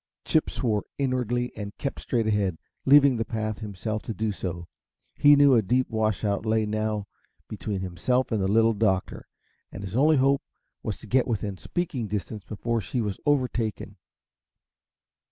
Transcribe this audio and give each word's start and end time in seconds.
Chip 0.25 0.49
swore 0.49 0.83
inwardly 0.97 1.51
and 1.55 1.77
kept 1.77 1.99
straight 1.99 2.25
ahead, 2.25 2.57
leaving 2.85 3.17
the 3.17 3.23
path 3.23 3.59
himself 3.59 4.01
to 4.01 4.15
do 4.15 4.31
so. 4.31 4.67
He 5.13 5.35
knew 5.35 5.53
a 5.53 5.61
deep 5.61 5.91
washout 5.91 6.43
lay 6.43 6.65
now 6.65 7.05
between 7.47 7.81
himself 7.81 8.31
and 8.31 8.41
the 8.41 8.47
Little 8.47 8.73
Doctor, 8.73 9.27
and 9.71 9.83
his 9.83 9.95
only 9.95 10.17
hope 10.17 10.41
was 10.81 10.97
to 11.01 11.05
get 11.05 11.27
within 11.27 11.55
speaking 11.55 12.07
distance 12.07 12.43
before 12.43 12.81
she 12.81 12.99
was 12.99 13.19
overtaken. 13.27 13.97